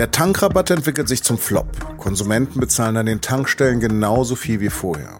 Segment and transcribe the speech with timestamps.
[0.00, 1.98] Der Tankrabatt entwickelt sich zum Flop.
[1.98, 5.18] Konsumenten bezahlen an den Tankstellen genauso viel wie vorher.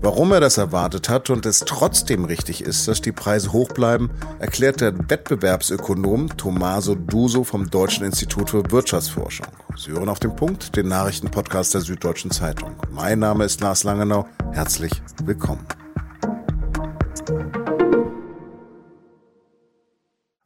[0.00, 4.10] Warum er das erwartet hat und es trotzdem richtig ist, dass die Preise hoch bleiben,
[4.38, 9.48] erklärt der Wettbewerbsökonom Tommaso Duso vom Deutschen Institut für Wirtschaftsforschung.
[9.76, 12.76] Sie hören auf den Punkt, den Nachrichtenpodcast der Süddeutschen Zeitung.
[12.92, 14.28] Mein Name ist Lars Langenau.
[14.52, 14.92] Herzlich
[15.24, 15.66] willkommen.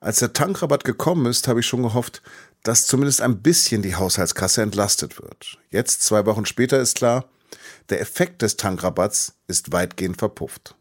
[0.00, 2.22] Als der Tankrabatt gekommen ist, habe ich schon gehofft,
[2.62, 5.58] dass zumindest ein bisschen die Haushaltskasse entlastet wird.
[5.70, 7.26] Jetzt, zwei Wochen später, ist klar,
[7.90, 10.74] der Effekt des Tankrabatts ist weitgehend verpufft.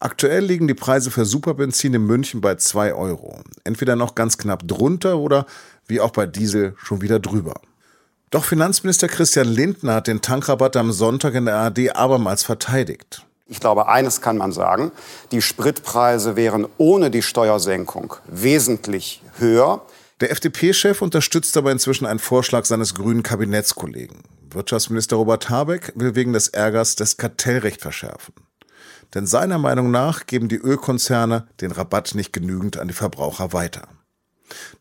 [0.00, 3.40] Aktuell liegen die Preise für Superbenzin in München bei 2 Euro.
[3.64, 5.46] Entweder noch ganz knapp drunter oder
[5.86, 7.54] wie auch bei Diesel schon wieder drüber.
[8.30, 13.24] Doch Finanzminister Christian Lindner hat den Tankrabatt am Sonntag in der ARD abermals verteidigt.
[13.48, 14.90] Ich glaube, eines kann man sagen,
[15.30, 19.82] die Spritpreise wären ohne die Steuersenkung wesentlich höher.
[20.20, 24.22] Der FDP-Chef unterstützt aber inzwischen einen Vorschlag seines grünen Kabinettskollegen.
[24.50, 28.34] Wirtschaftsminister Robert Habeck will wegen des Ärgers das Kartellrecht verschärfen.
[29.14, 33.86] Denn seiner Meinung nach geben die Ölkonzerne den Rabatt nicht genügend an die Verbraucher weiter.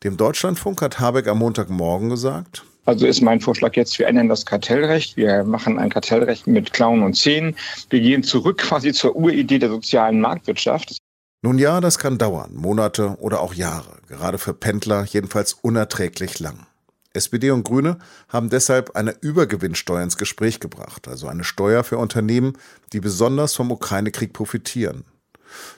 [0.04, 4.46] Dem Deutschlandfunk hat Habeck am Montagmorgen gesagt, also ist mein Vorschlag jetzt, wir ändern das
[4.46, 5.18] Kartellrecht.
[5.18, 7.56] Wir machen ein Kartellrecht mit Klauen und Zähnen.
[7.90, 10.98] Wir gehen zurück quasi zur Uridee der sozialen Marktwirtschaft.
[11.42, 16.66] Nun ja, das kann dauern, Monate oder auch Jahre, gerade für Pendler jedenfalls unerträglich lang.
[17.14, 17.98] SPD und Grüne
[18.30, 22.58] haben deshalb eine Übergewinnsteuer ins Gespräch gebracht, also eine Steuer für Unternehmen,
[22.94, 25.06] die besonders vom Ukraine-Krieg profitieren.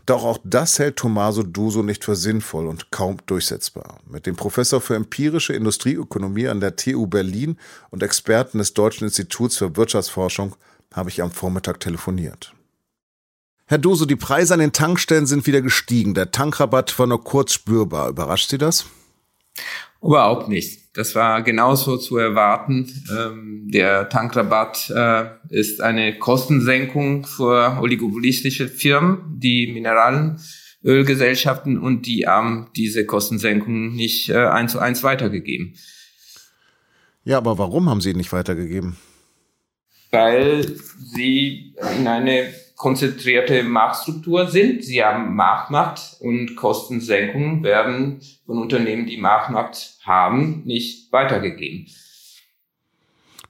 [0.06, 4.00] Doch auch das hält Tommaso Duso nicht für sinnvoll und kaum durchsetzbar.
[4.08, 7.58] Mit dem Professor für empirische Industrieökonomie an der TU Berlin
[7.90, 10.56] und Experten des Deutschen Instituts für Wirtschaftsforschung
[10.94, 12.54] habe ich am Vormittag telefoniert.
[13.66, 16.14] Herr Dose, die Preise an den Tankstellen sind wieder gestiegen.
[16.14, 18.10] Der Tankrabatt war nur kurz spürbar.
[18.10, 18.86] Überrascht Sie das?
[20.02, 20.98] Überhaupt nicht.
[20.98, 22.88] Das war genauso zu erwarten.
[23.12, 32.70] Ähm, der Tankrabatt äh, ist eine Kostensenkung für oligopolistische Firmen, die Mineralölgesellschaften und die haben
[32.76, 35.76] diese Kostensenkung nicht äh, eins zu eins weitergegeben.
[37.24, 38.98] Ja, aber warum haben sie nicht weitergegeben?
[40.12, 40.76] Weil
[41.14, 44.86] sie in eine konzentrierte Marktstruktur sind.
[44.86, 51.88] Sie haben Marktmacht und Kostensenkungen werden von Unternehmen, die Marktmacht haben, nicht weitergegeben.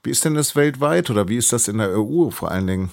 [0.02, 2.90] Wie ist denn das weltweit oder wie ist das in der EU vor allen Dingen?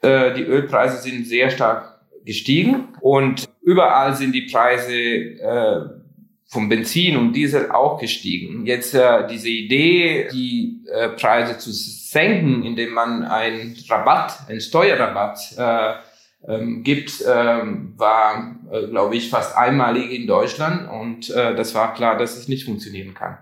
[0.00, 5.97] Äh, die Ölpreise sind sehr stark gestiegen und überall sind die Preise äh,
[6.48, 8.64] vom Benzin und Diesel auch gestiegen.
[8.64, 15.38] Jetzt äh, diese Idee, die äh, Preise zu senken, indem man einen Rabatt, einen Steuerrabatt
[15.58, 15.92] äh,
[16.46, 21.92] ähm, gibt, ähm, war, äh, glaube ich, fast einmalig in Deutschland und äh, das war
[21.92, 23.36] klar, dass es nicht funktionieren kann.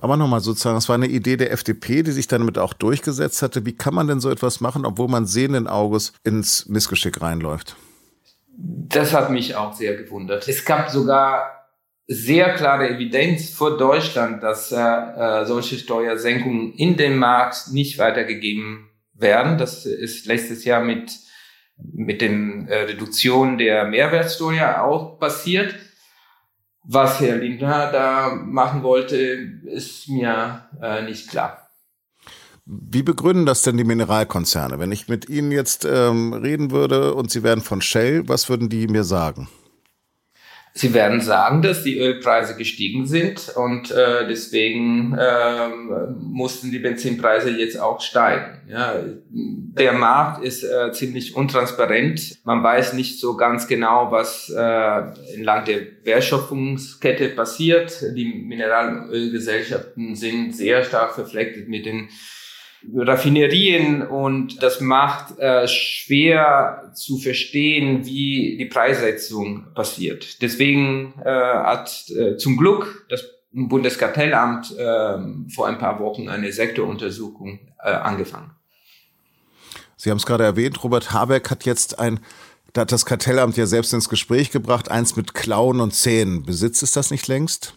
[0.00, 3.64] Aber nochmal sozusagen, das war eine Idee der FDP, die sich damit auch durchgesetzt hatte.
[3.66, 7.74] Wie kann man denn so etwas machen, obwohl man sehenden Auges ins Missgeschick reinläuft?
[8.56, 10.46] Das hat mich auch sehr gewundert.
[10.46, 11.63] Es gab sogar
[12.06, 18.90] sehr klare Evidenz vor Deutschland, dass äh, äh, solche Steuersenkungen in dem Markt nicht weitergegeben
[19.14, 19.58] werden.
[19.58, 21.12] Das ist letztes Jahr mit,
[21.76, 25.74] mit den äh, Reduktion der Mehrwertsteuer auch passiert.
[26.86, 31.66] Was Herr Lindner da machen wollte, ist mir äh, nicht klar.
[32.66, 34.78] Wie begründen das denn die Mineralkonzerne?
[34.78, 38.68] Wenn ich mit Ihnen jetzt ähm, reden würde und Sie wären von Shell, was würden
[38.68, 39.48] die mir sagen?
[40.76, 47.50] Sie werden sagen, dass die Ölpreise gestiegen sind und äh, deswegen ähm, mussten die Benzinpreise
[47.50, 48.60] jetzt auch steigen.
[48.68, 48.96] Ja,
[49.30, 52.38] der Markt ist äh, ziemlich untransparent.
[52.42, 58.02] Man weiß nicht so ganz genau, was äh, entlang der Wertschöpfungskette passiert.
[58.16, 62.08] Die Mineralölgesellschaften sind sehr stark verflechtet mit den
[62.94, 70.42] Raffinerien und das macht äh, schwer zu verstehen, wie die Preissetzung passiert.
[70.42, 75.18] Deswegen äh, hat äh, zum Glück das Bundeskartellamt äh,
[75.54, 78.50] vor ein paar Wochen eine Sektoruntersuchung äh, angefangen.
[79.96, 82.20] Sie haben es gerade erwähnt, Robert Habeck hat jetzt ein,
[82.72, 86.42] da hat das Kartellamt ja selbst ins Gespräch gebracht, eins mit Klauen und Zähnen.
[86.42, 87.74] Besitzt es das nicht längst?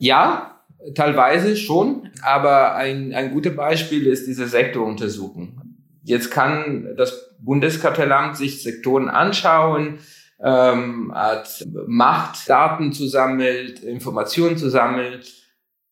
[0.00, 0.57] Ja,
[0.94, 5.60] Teilweise schon, aber ein, ein gutes Beispiel ist diese Sektoruntersuchung.
[6.02, 9.98] Jetzt kann das Bundeskartellamt sich Sektoren anschauen,
[10.42, 15.32] ähm, hat Machtdaten zusammelt, Informationen zusammelt,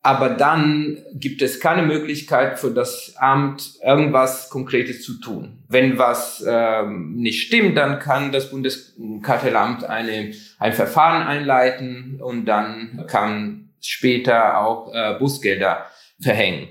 [0.07, 5.65] aber dann gibt es keine Möglichkeit für das Amt, irgendwas Konkretes zu tun.
[5.69, 13.05] Wenn was ähm, nicht stimmt, dann kann das Bundeskartellamt eine, ein Verfahren einleiten und dann
[13.09, 15.87] kann später auch äh, Busgelder
[16.21, 16.69] verhängen.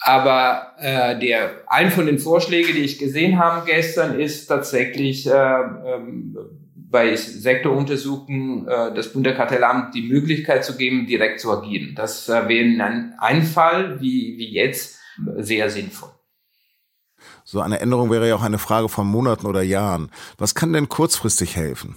[0.00, 5.30] Aber äh, der ein von den Vorschlägen, die ich gesehen habe gestern, ist tatsächlich äh,
[5.32, 6.36] ähm,
[6.90, 11.94] bei Sektoruntersuchungen äh, das Bundeskartellamt die Möglichkeit zu geben, direkt zu agieren.
[11.96, 14.98] Das äh, wäre ein, ein Fall wie, wie jetzt
[15.36, 16.10] sehr sinnvoll.
[17.44, 20.10] So eine Änderung wäre ja auch eine Frage von Monaten oder Jahren.
[20.36, 21.96] Was kann denn kurzfristig helfen?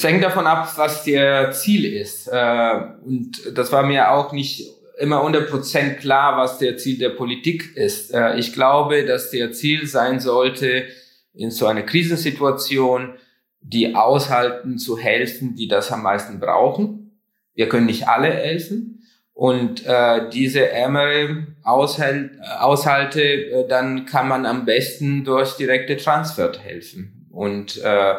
[0.00, 2.26] Es hängt davon ab, was der Ziel ist.
[2.26, 4.66] Äh, und das war mir auch nicht
[4.98, 8.14] immer 100% klar, was der Ziel der Politik ist.
[8.14, 10.86] Äh, ich glaube, dass der Ziel sein sollte,
[11.34, 13.18] in so einer Krisensituation
[13.60, 17.20] die aushalten zu helfen, die das am meisten brauchen.
[17.52, 19.06] Wir können nicht alle helfen.
[19.34, 26.52] Und äh, diese ärmere Aushalt, Aushalte, äh, dann kann man am besten durch direkte Transfer
[26.58, 27.28] helfen.
[27.30, 28.14] Und äh,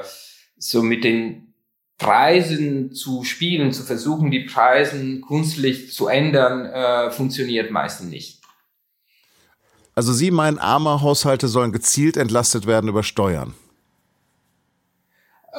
[0.59, 1.47] so mit den
[2.01, 8.41] Preisen zu spielen, zu versuchen, die Preisen kunstlich zu ändern, äh, funktioniert meistens nicht.
[9.93, 13.53] Also Sie meinen, arme Haushalte sollen gezielt entlastet werden über Steuern?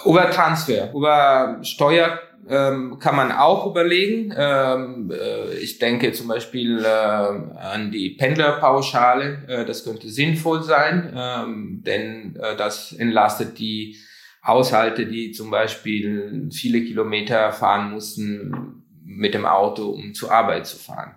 [0.04, 2.18] Über Transfer, über Steuer
[2.48, 4.34] ähm, kann man auch überlegen.
[4.36, 9.44] Ähm, äh, ich denke zum Beispiel äh, an die Pendlerpauschale.
[9.46, 13.96] Äh, das könnte sinnvoll sein, ähm, denn äh, das entlastet die
[14.44, 20.76] Haushalte, die zum Beispiel viele Kilometer fahren mussten mit dem Auto, um zur Arbeit zu
[20.76, 21.14] fahren.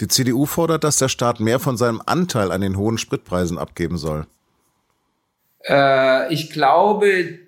[0.00, 3.96] Die CDU fordert, dass der Staat mehr von seinem Anteil an den hohen Spritpreisen abgeben
[3.96, 4.26] soll.
[5.66, 7.38] Äh, ich glaube,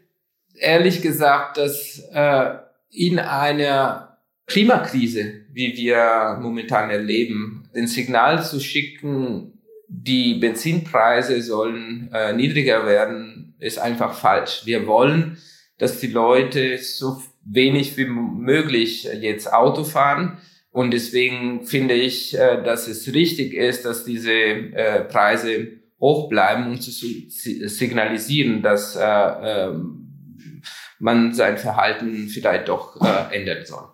[0.54, 2.54] ehrlich gesagt, dass äh,
[2.90, 9.58] in einer Klimakrise, wie wir momentan erleben, den Signal zu schicken,
[9.88, 14.62] die Benzinpreise sollen äh, niedriger werden, ist einfach falsch.
[14.64, 15.38] Wir wollen,
[15.78, 20.38] dass die Leute so wenig wie möglich jetzt Auto fahren.
[20.70, 25.68] Und deswegen finde ich, äh, dass es richtig ist, dass diese äh, Preise
[25.98, 30.62] hoch bleiben und zu signalisieren, dass äh, ähm,
[31.00, 33.00] man sein Verhalten vielleicht doch
[33.30, 33.88] ändern soll.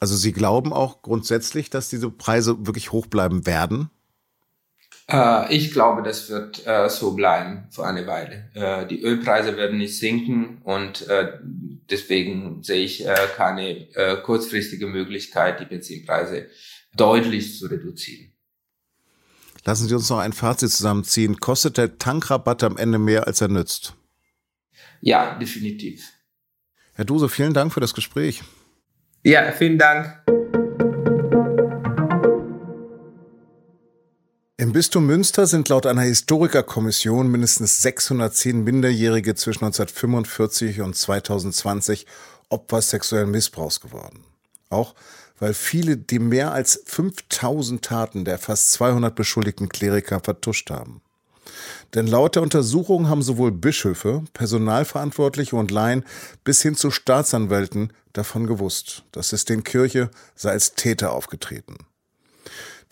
[0.00, 3.90] Also Sie glauben auch grundsätzlich, dass diese Preise wirklich hoch bleiben werden?
[5.10, 8.50] Äh, ich glaube, das wird äh, so bleiben für eine Weile.
[8.54, 11.06] Äh, die Ölpreise werden nicht sinken und
[11.90, 13.06] deswegen sehe ich
[13.36, 13.86] keine
[14.22, 16.48] kurzfristige Möglichkeit, die Benzinpreise
[16.94, 18.32] deutlich zu reduzieren.
[19.64, 21.40] Lassen Sie uns noch ein Fazit zusammenziehen.
[21.40, 23.94] Kostet der Tankrabatt am Ende mehr, als er nützt?
[25.00, 26.10] Ja, definitiv.
[26.94, 28.42] Herr Duse, vielen Dank für das Gespräch.
[29.24, 30.22] Ja, vielen Dank.
[34.60, 42.06] Im Bistum Münster sind laut einer Historikerkommission mindestens 610 Minderjährige zwischen 1945 und 2020
[42.48, 44.24] Opfer sexuellen Missbrauchs geworden.
[44.68, 44.96] Auch
[45.38, 51.02] weil viele die mehr als 5000 Taten der fast 200 beschuldigten Kleriker vertuscht haben.
[51.94, 56.04] Denn laut der Untersuchung haben sowohl Bischöfe, Personalverantwortliche und Laien
[56.42, 59.04] bis hin zu Staatsanwälten davon gewusst.
[59.12, 61.76] Das System Kirche sei als Täter aufgetreten.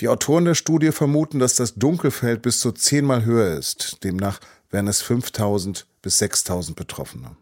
[0.01, 4.05] Die Autoren der Studie vermuten, dass das Dunkelfeld bis zu zehnmal höher ist.
[4.05, 4.41] Demnach
[4.71, 7.37] wären es 5000 bis 6000 Betroffene.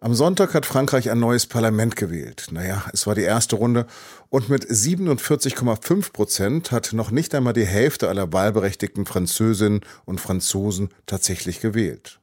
[0.00, 2.48] Am Sonntag hat Frankreich ein neues Parlament gewählt.
[2.50, 3.86] Naja, es war die erste Runde
[4.28, 10.88] und mit 47,5 Prozent hat noch nicht einmal die Hälfte aller wahlberechtigten Französinnen und Franzosen
[11.06, 12.18] tatsächlich gewählt.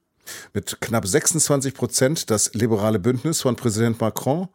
[0.54, 4.50] Mit knapp 26 Prozent das liberale Bündnis von Präsident Macron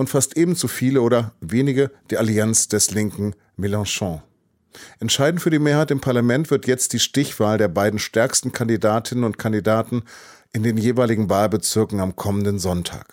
[0.00, 4.22] und fast ebenso viele oder wenige die Allianz des linken Mélenchon.
[4.98, 9.36] Entscheidend für die Mehrheit im Parlament wird jetzt die Stichwahl der beiden stärksten Kandidatinnen und
[9.36, 10.04] Kandidaten
[10.52, 13.12] in den jeweiligen Wahlbezirken am kommenden Sonntag.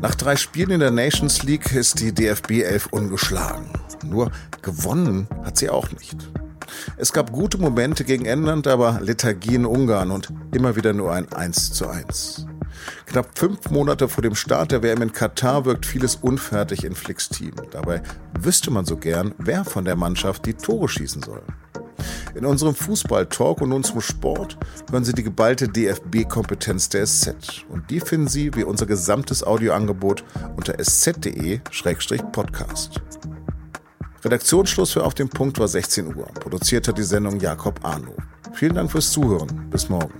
[0.00, 3.68] Nach drei Spielen in der Nations League ist die DFB 11 ungeschlagen.
[4.02, 4.30] Nur
[4.62, 6.16] gewonnen hat sie auch nicht.
[6.96, 11.30] Es gab gute Momente gegen England, aber Lethargie in Ungarn und immer wieder nur ein
[11.32, 12.46] 1 zu 1.
[13.06, 17.28] Knapp fünf Monate vor dem Start der WM in Katar wirkt vieles unfertig in Flicks
[17.28, 17.52] Team.
[17.70, 18.02] Dabei
[18.38, 21.42] wüsste man so gern, wer von der Mannschaft die Tore schießen soll.
[22.34, 24.56] In unserem Fußball-Talk und unserem Sport
[24.90, 27.66] hören Sie die geballte DFB-Kompetenz der SZ.
[27.68, 30.24] Und die finden Sie wie unser gesamtes Audioangebot
[30.56, 33.02] unter sz.de-podcast.
[34.24, 36.26] Redaktionsschluss für Auf dem Punkt war 16 Uhr.
[36.26, 38.14] Produziert hat die Sendung Jakob Arno.
[38.54, 39.68] Vielen Dank fürs Zuhören.
[39.70, 40.12] Bis morgen.